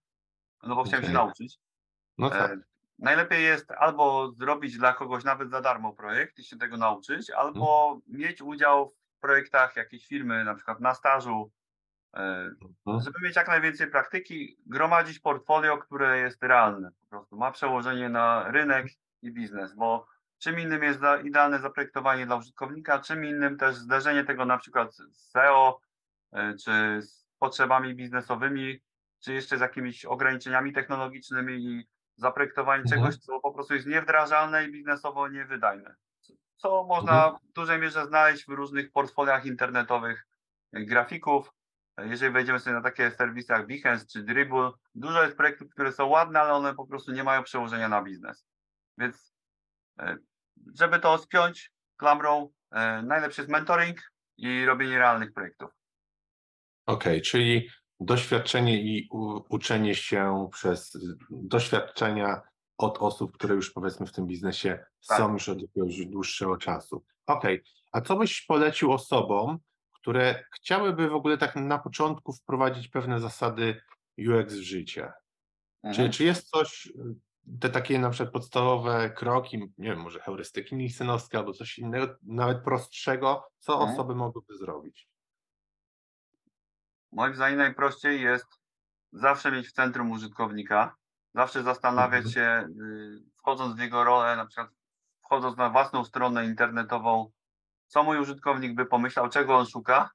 [0.62, 1.58] No bo chciałem się nauczyć.
[2.18, 2.50] No tak.
[2.50, 2.56] E,
[2.98, 7.98] najlepiej jest albo zrobić dla kogoś nawet za darmo projekt i się tego nauczyć, albo
[8.06, 11.63] mieć udział w projektach jakiejś firmy, na przykład na stażu, e, Mhm.
[13.00, 18.50] Żeby mieć jak najwięcej praktyki, gromadzić portfolio, które jest realne, po prostu ma przełożenie na
[18.50, 18.86] rynek
[19.22, 20.06] i biznes, bo
[20.38, 25.30] czym innym jest idealne zaprojektowanie dla użytkownika, czym innym też zderzenie tego na przykład z
[25.30, 25.80] SEO,
[26.32, 28.80] e, czy z potrzebami biznesowymi,
[29.24, 33.00] czy jeszcze z jakimiś ograniczeniami technologicznymi i zaprojektowanie Mhm.
[33.02, 35.94] czegoś, co po prostu jest niewdrażalne i biznesowo niewydajne.
[36.56, 37.36] Co można Mhm.
[37.50, 40.26] w dużej mierze znaleźć w różnych portfoliach internetowych
[40.72, 41.53] e, grafików.
[41.98, 46.06] Jeżeli wejdziemy sobie na takie serwisy jak Behance czy Dribble, dużo jest projektów, które są
[46.06, 48.46] ładne, ale one po prostu nie mają przełożenia na biznes.
[48.98, 49.34] Więc
[49.98, 50.16] e,
[50.74, 54.00] żeby to spiąć klamrą, e, najlepszy jest mentoring
[54.36, 55.70] i robienie realnych projektów.
[56.86, 57.68] Okej, czyli
[58.00, 59.08] doświadczenie i
[59.48, 60.98] uczenie się przez
[61.30, 62.42] doświadczenia
[62.78, 65.18] od osób, które już powiedzmy w tym biznesie Tak.
[65.18, 67.04] są już od jakiegoś dłuższego czasu.
[67.26, 69.58] Okej, a co byś polecił osobom,
[70.04, 73.80] które chciałyby w ogóle tak na początku wprowadzić pewne zasady
[74.18, 75.12] UX w życie?
[75.82, 76.12] Czy, Mhm.
[76.12, 76.92] czy jest coś, y,
[77.60, 82.64] te takie na przykład podstawowe kroki, nie wiem, może heurystyki nisynowskie albo coś innego, nawet
[82.64, 83.90] prostszego, co Mhm.
[83.92, 85.08] osoby mogłyby zrobić?
[87.12, 88.46] Moim zdaniem najprościej jest
[89.12, 90.96] zawsze mieć w centrum użytkownika,
[91.34, 92.32] zawsze zastanawiać Mhm.
[92.34, 94.68] się, y, wchodząc w jego rolę, na przykład
[95.24, 97.32] wchodząc na własną stronę internetową,
[97.86, 100.10] co mój użytkownik by pomyślał, czego on szuka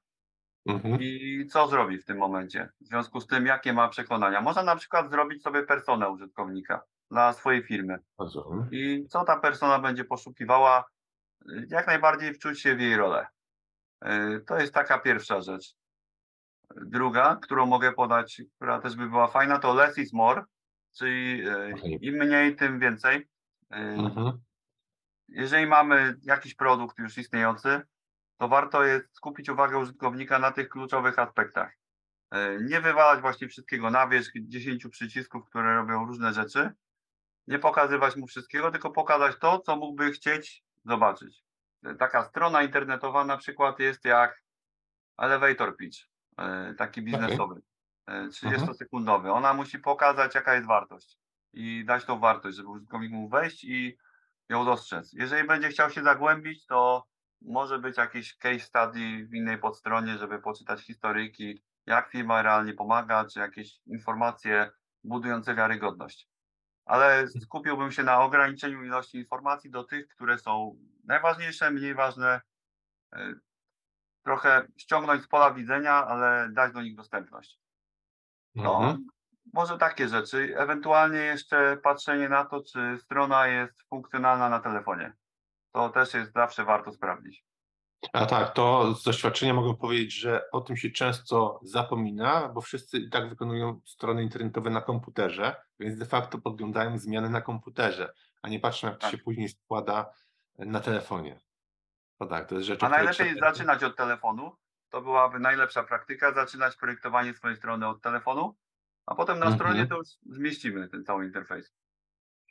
[0.66, 0.98] Mhm.
[1.00, 2.68] i co zrobi w tym momencie.
[2.80, 4.40] W związku z tym, jakie ma przekonania.
[4.40, 8.68] Można na przykład zrobić sobie personę użytkownika dla swojej firmy Rozumiem.
[8.72, 10.84] i co ta persona będzie poszukiwała,
[11.68, 13.26] jak najbardziej wczuć się w jej rolę.
[14.04, 15.74] Y, To jest taka pierwsza rzecz.
[16.76, 20.44] Druga, którą mogę podać, która też by była fajna, to less is more,
[20.98, 23.16] czyli y, im mniej, tym więcej.
[23.16, 23.26] Y,
[23.76, 24.40] Mhm.
[25.30, 27.80] Jeżeli mamy jakiś produkt już istniejący,
[28.38, 31.72] to warto jest skupić uwagę użytkownika na tych kluczowych aspektach.
[32.30, 36.70] E, Nie wywalać właśnie wszystkiego na wierzch, 10 przycisków, które robią różne rzeczy.
[37.46, 41.44] Nie pokazywać mu wszystkiego, tylko pokazać to, co mógłby chcieć zobaczyć.
[41.84, 44.42] E, Taka strona internetowa na przykład jest jak
[45.18, 45.98] elevator pitch,
[46.38, 47.60] e, taki biznesowy,
[48.06, 49.30] e, 30-sekundowy.
[49.32, 51.18] Ona musi pokazać, jaka jest wartość
[51.52, 53.98] i dać tą wartość, żeby użytkownik mógł wejść i
[54.50, 55.12] ją dostrzec.
[55.12, 57.06] Jeżeli będzie chciał się zagłębić, to
[57.42, 63.24] może być jakiś case study w innej podstronie, żeby poczytać historyjki, jak firma realnie pomaga,
[63.24, 64.70] czy jakieś informacje
[65.04, 66.28] budujące wiarygodność.
[66.86, 72.40] Ale skupiłbym się na ograniczeniu ilości informacji do tych, które są najważniejsze, mniej ważne.
[73.16, 73.34] y,
[74.24, 77.60] Trochę ściągnąć z pola widzenia, ale dać do nich dostępność.
[78.54, 79.06] No, Mhm.
[79.52, 80.54] Może takie rzeczy.
[80.58, 85.12] Ewentualnie jeszcze patrzenie na to, czy strona jest funkcjonalna na telefonie.
[85.72, 87.44] To też jest zawsze warto sprawdzić.
[88.12, 92.98] A tak, to z doświadczenia mogę powiedzieć, że o tym się często zapomina, bo wszyscy
[92.98, 98.48] i tak wykonują strony internetowe na komputerze, więc de facto podglądają zmiany na komputerze, a
[98.48, 99.10] nie patrzą, jak to Tak.
[99.10, 100.10] się później składa
[100.58, 101.40] na telefonie.
[102.18, 104.56] To tak, to jest rzecz, A najlepiej trzeba- zaczynać od telefonu.
[104.90, 108.56] To byłaby najlepsza praktyka, zaczynać projektowanie swojej strony od telefonu,
[109.10, 109.54] a potem na Mhm.
[109.58, 111.72] stronie to już zmieścimy ten cały interfejs.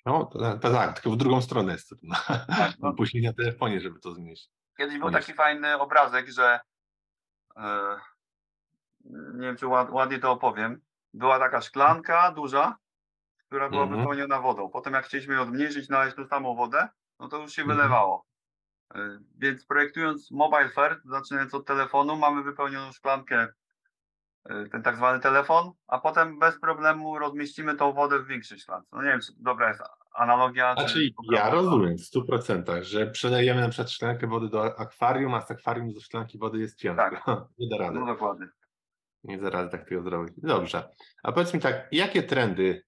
[0.06, 1.96] No, to, to tak, tylko w drugą stronę jest to.
[2.04, 2.16] No.
[2.28, 2.46] Tak,
[2.80, 2.94] no.
[2.94, 4.52] Później na telefonie, żeby to zmieścić.
[4.78, 6.60] Kiedyś był taki fajny obrazek, że
[7.58, 7.98] e,
[9.34, 10.82] nie wiem, czy ład, ładnie to opowiem.
[11.14, 12.78] Była taka szklanka duża,
[13.48, 14.00] która była Mhm.
[14.02, 14.70] wypełniona wodą.
[14.70, 16.88] Potem jak chcieliśmy ją odmniejszyć, nalać tą samą wodę,
[17.20, 17.78] no to już się Mhm.
[17.78, 18.26] wylewało.
[18.96, 23.48] E, Więc projektując mobile first, zaczynając od telefonu, mamy wypełnioną szklankę,
[24.72, 28.88] ten tak zwany telefon, a potem bez problemu rozmieścimy tą wodę w większej szklance.
[28.92, 29.82] No nie wiem, czy dobra jest
[30.14, 30.76] analogia.
[30.76, 31.48] czy Znaczy, poprawna.
[31.48, 35.94] ja rozumiem w 100%, że przelejemy na przykład szklankę wody do akwarium, a z akwarium
[35.94, 37.02] do szklanki wody jest ciężko.
[37.04, 37.24] Tak.
[37.60, 38.00] Nie da rady.
[38.00, 38.48] No dokładnie.
[39.24, 40.34] Nie da rady tak tego zrobić.
[40.38, 40.90] Dobrze.
[41.24, 42.84] A powiedz mi tak, jakie trendy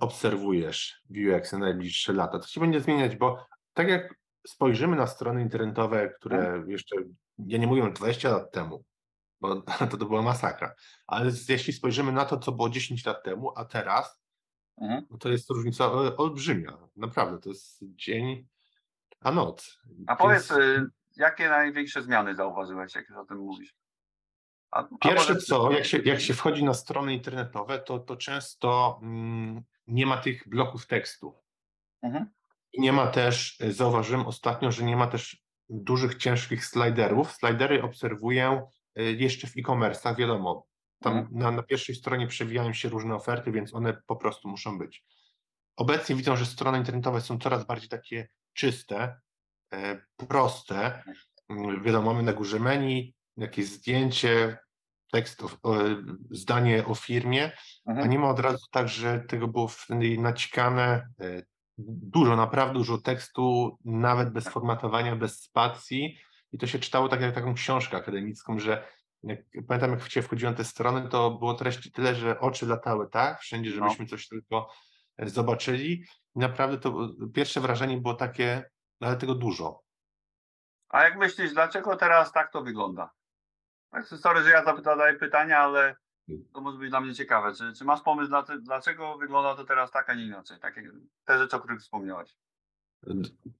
[0.00, 2.38] obserwujesz w UX na najbliższe lata?
[2.38, 3.16] Co się będzie zmieniać?
[3.16, 4.14] Bo tak jak
[4.46, 6.96] spojrzymy na strony internetowe, które jeszcze,
[7.38, 8.84] ja nie mówię 20 lat temu,
[9.40, 10.74] bo to, to była masakra,
[11.06, 14.20] ale jeśli spojrzymy na to, co było 10 lat temu, a teraz,
[14.80, 15.06] Mhm.
[15.10, 16.78] no to jest różnica olbrzymia.
[16.96, 18.48] Naprawdę, to jest dzień
[19.20, 19.78] a noc.
[20.06, 23.74] A powiedz, Więc y, jakie największe zmiany zauważyłeś, jak już o tym mówisz?
[24.70, 28.16] A, a Pierwsze może- co, jak się, jak się wchodzi na strony internetowe, to, to
[28.16, 31.34] często mm, nie ma tych bloków tekstu.
[32.02, 32.30] Mhm.
[32.72, 37.32] I nie ma też, y, zauważyłem ostatnio, że nie ma też dużych, ciężkich slajderów.
[37.32, 40.66] Slajdery obserwuję jeszcze w e-commerce'ach, wiadomo.
[41.02, 41.38] Tam Mhm.
[41.38, 45.04] na, na pierwszej stronie przewijają się różne oferty, więc one po prostu muszą być.
[45.76, 49.20] Obecnie widzą, że strony internetowe są coraz bardziej takie czyste,
[49.72, 51.02] e, proste.
[51.48, 54.58] Mm, Wiadomo, mamy na górze menu, jakieś zdjęcie,
[55.12, 55.74] tekst, o,
[56.30, 57.52] zdanie o firmie,
[57.86, 58.10] a Mhm.
[58.10, 61.42] nie ma od razu tak, że tego było wtedy naćkane e,
[61.78, 66.18] dużo, naprawdę dużo tekstu, nawet bez formatowania, bez spacji
[66.52, 68.88] i to się czytało tak jak taką książkę akademicką, że
[69.22, 73.40] jak, pamiętam jak się wchodziłem te strony, to było treści tyle, że oczy latały tak,
[73.40, 73.76] wszędzie, No.
[73.76, 74.72] żebyśmy coś tylko
[75.16, 75.92] e, zobaczyli
[76.34, 79.82] i naprawdę to pierwsze wrażenie było takie, no ale tego dużo.
[80.88, 83.10] A jak myślisz, dlaczego teraz tak to wygląda?
[83.90, 85.96] Tak, sorry, że ja zadaję pytania, ale
[86.52, 87.54] to może być dla mnie ciekawe.
[87.54, 90.58] Czy, czy masz pomysł, dla, dlaczego wygląda to teraz tak, a nie inaczej?
[90.58, 90.90] Takie,
[91.24, 92.36] te rzeczy, o których wspomniałeś.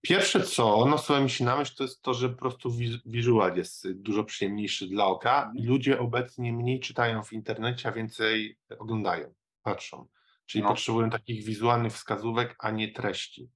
[0.01, 3.57] Pierwsze co nasuwa mi się na myśl, to jest to, że po prostu wiz- wizual
[3.57, 9.35] jest dużo przyjemniejszy dla oka i ludzie obecnie mniej czytają w internecie, a więcej oglądają,
[9.63, 10.07] patrzą.
[10.47, 10.69] Czyli No.
[10.71, 13.51] potrzebują takich wizualnych wskazówek, a nie treści.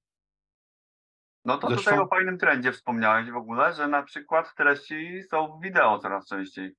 [1.45, 5.57] No to Zresztą- tutaj o fajnym trendzie wspomniałeś w ogóle, że na przykład treści są
[5.57, 6.75] w wideo coraz częściej.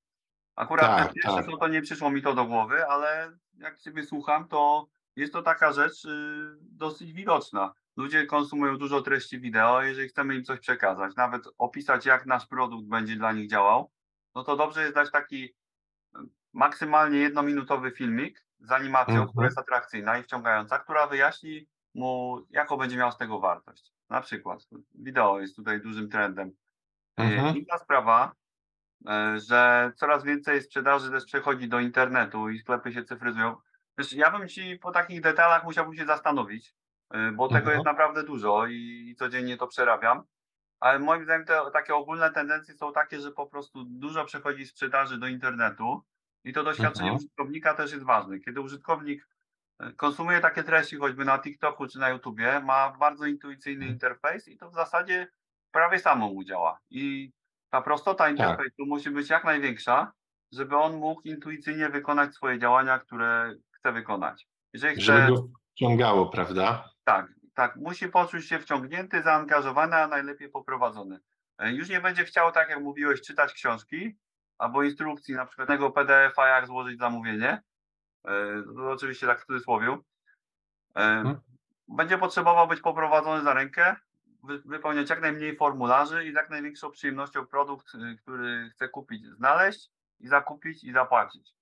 [0.57, 1.61] Akurat Tak, pierwsze tak.
[1.61, 5.73] to nie przyszło mi to do głowy, ale jak Ciebie słucham, to jest to taka
[5.73, 7.73] rzecz y, dosyć widoczna.
[7.97, 12.89] Ludzie konsumują dużo treści wideo, jeżeli chcemy im coś przekazać, nawet opisać jak nasz produkt
[12.89, 13.93] będzie dla nich działał,
[14.35, 16.19] no to dobrze jest dać taki y,
[16.53, 19.29] maksymalnie jednominutowy filmik z animacją, Mhm.
[19.29, 23.93] która jest atrakcyjna i wciągająca, która wyjaśni mu, jaką będzie miał z tego wartość.
[24.11, 24.61] Na przykład
[24.95, 26.53] wideo jest tutaj dużym trendem.
[27.19, 27.57] E, Mhm.
[27.57, 28.33] Inna sprawa,
[29.09, 33.57] e, że coraz więcej sprzedaży też przechodzi do internetu i sklepy się cyfryzują.
[33.99, 36.75] Wiesz, ja bym ci po takich detalach musiałbym się zastanowić, e,
[37.35, 37.75] bo tego Mhm.
[37.77, 40.23] jest naprawdę dużo i, i codziennie to przerabiam.
[40.81, 45.19] Ale moim zdaniem te takie ogólne tendencje są takie, że po prostu dużo przechodzi sprzedaży
[45.19, 46.03] do internetu
[46.45, 47.17] i to doświadczenie Mhm.
[47.17, 48.39] użytkownika też jest ważne.
[48.41, 49.29] Kiedy użytkownik
[49.81, 53.93] e, konsumuje takie treści, choćby na TikToku czy na YouTubie, ma bardzo intuicyjny Mhm.
[53.93, 55.29] interfejs i to w zasadzie
[55.71, 56.79] prawie samo mu działa.
[56.91, 57.33] I
[57.71, 58.31] ta prostota Tak.
[58.31, 60.13] interfejsu musi być jak największa,
[60.53, 64.49] żeby on mógł intuicyjnie wykonać swoje działania, które chce wykonać.
[64.73, 66.89] Jeżeli Żeby chce, go wciągało, prawda?
[67.07, 71.21] Tak, tak, musi poczuć się wciągnięty, zaangażowany, a najlepiej poprowadzony.
[71.59, 74.17] E, Już nie będzie chciał, tak jak mówiłeś, czytać książki
[74.59, 77.63] albo instrukcji, na przykład tego PDF-a, jak złożyć zamówienie.
[78.25, 79.99] E, To oczywiście tak w cudzysłowie.
[80.97, 81.23] E,
[81.89, 83.97] Będzie potrzebował być poprowadzony za rękę,
[84.43, 87.87] wy- wypełniać jak najmniej formularzy i z jak największą przyjemnością produkt,
[88.23, 89.91] który chce kupić, znaleźć
[90.21, 91.53] i zakupić i zapłacić.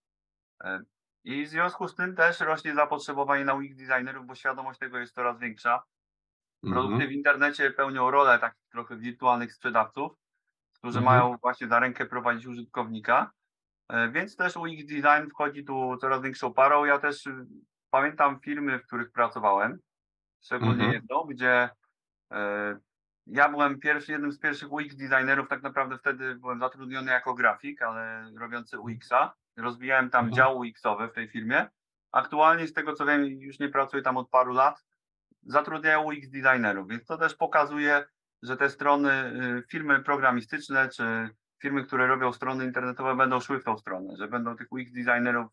[1.24, 5.14] I w związku z tym też rośnie zapotrzebowanie na UX designerów, bo świadomość tego jest
[5.14, 5.82] coraz większa.
[6.62, 7.10] Produkty Mhm.
[7.10, 10.12] w internecie pełnią rolę takich trochę wirtualnych sprzedawców,
[10.74, 11.16] którzy Mhm.
[11.18, 13.30] mają właśnie za rękę prowadzić użytkownika.
[13.88, 16.84] E, Więc też UX design wchodzi tu coraz większą parą.
[16.84, 17.46] Ja też y,
[17.90, 19.78] pamiętam firmy, w których pracowałem,
[20.42, 20.92] szczególnie Mhm.
[20.92, 21.70] jedną, gdzie
[22.32, 22.78] e,
[23.26, 27.82] ja byłem pierwszy, jednym z pierwszych UX designerów, tak naprawdę wtedy byłem zatrudniony jako grafik,
[27.82, 29.34] ale robiący UX-a.
[29.56, 30.36] Rozwijałem tam Mhm.
[30.36, 31.66] dział UX-owy w tej firmie.
[32.12, 34.84] Aktualnie z tego co wiem, już nie pracuję tam od paru lat,
[35.42, 38.04] zatrudniają UX designerów, więc to też pokazuje,
[38.42, 39.12] że te strony,
[39.58, 41.28] y, firmy programistyczne czy
[41.62, 45.46] firmy, które robią strony internetowe będą szły w tą stronę, że będą tych UX designerów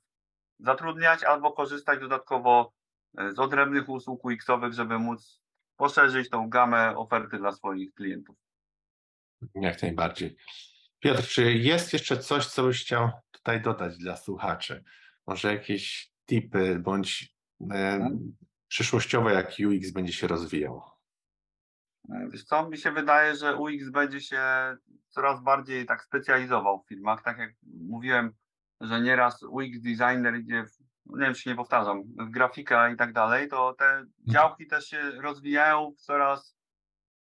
[0.59, 2.73] zatrudniać albo korzystać dodatkowo
[3.17, 5.41] e, z odrębnych usług UX-owych, żeby móc
[5.77, 8.35] poszerzyć tą gamę oferty dla swoich klientów.
[9.55, 10.35] Jak najbardziej.
[10.99, 13.09] Piotr, czy jest jeszcze coś, co byś chciał
[13.43, 14.84] tutaj dodać dla słuchaczy?
[15.27, 17.36] Może jakieś tipy bądź
[17.71, 18.10] e,
[18.67, 20.82] przyszłościowo, jak UX będzie się rozwijał?
[22.10, 24.41] E, Wiesz co, mi się wydaje, że UX będzie się
[25.10, 27.23] coraz bardziej tak specjalizował w firmach.
[27.23, 28.34] Tak jak mówiłem,
[28.82, 32.95] że nieraz UX designer idzie, w, no nie wiem czy nie powtarzam, w grafika i
[32.95, 36.58] tak dalej, to te działki też się rozwijają w coraz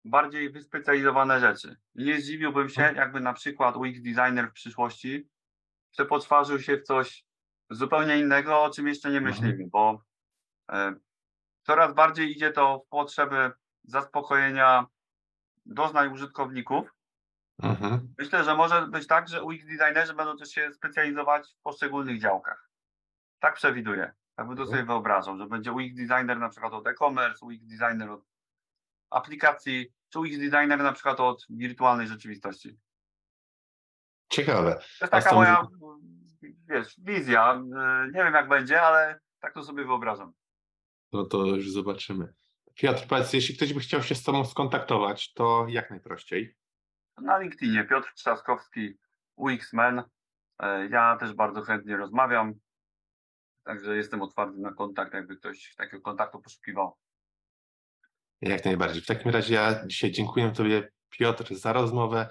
[0.05, 1.75] bardziej wyspecjalizowane rzeczy.
[1.95, 5.29] Nie zdziwiłbym się, jakby na przykład UX designer w przyszłości
[5.95, 7.25] przepoczwarzył się w coś
[7.69, 9.35] zupełnie innego, o czym jeszcze nie Mhm.
[9.35, 10.01] myślimy, bo
[10.71, 10.95] e,
[11.63, 13.51] coraz bardziej idzie to w potrzeby
[13.83, 14.85] zaspokojenia
[15.65, 16.93] doznań użytkowników.
[17.63, 18.13] Mhm.
[18.17, 22.69] Myślę, że może być tak, że UX designerzy będą też się specjalizować w poszczególnych działkach.
[23.39, 24.13] Tak przewiduję.
[24.35, 28.09] Tak bym to sobie wyobrażał, że będzie UX designer na przykład od e-commerce, UX designer
[28.09, 28.21] od
[29.09, 32.79] aplikacji, czy UX designer na przykład od wirtualnej rzeczywistości.
[34.29, 34.75] Ciekawe.
[34.75, 35.67] To jest taka moja,
[36.69, 37.61] wiesz, wizja.
[38.05, 40.31] Yy, Nie wiem jak będzie, ale tak to sobie wyobrażam.
[41.13, 42.33] No to już zobaczymy.
[42.75, 46.55] Piotr, powiedz, jeśli ktoś by chciał się z Tobą skontaktować, to jak najprościej.
[47.17, 48.97] Na LinkedInie Piotr Trzaskowski,
[49.35, 50.03] UX-Men.
[50.59, 52.53] E, Ja też bardzo chętnie rozmawiam,
[53.63, 56.97] także jestem otwarty na kontakt, jakby ktoś takiego kontaktu poszukiwał.
[58.41, 59.01] Jak najbardziej.
[59.01, 62.29] W takim razie ja dzisiaj dziękuję Tobie, Piotr, za rozmowę.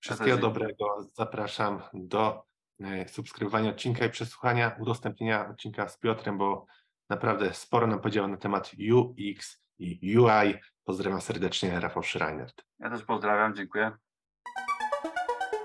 [0.00, 0.52] Wszystkiego dziękuję.
[0.52, 1.02] dobrego.
[1.14, 2.44] Zapraszam do
[2.80, 6.66] e, subskrybowania odcinka i przesłuchania, udostępnienia odcinka z Piotrem, bo
[7.08, 10.54] naprawdę sporo nam powiedział na temat UX i UI.
[10.84, 12.50] Pozdrawiam serdecznie, Rafał Schreiner.
[12.78, 13.92] Ja też pozdrawiam, dziękuję.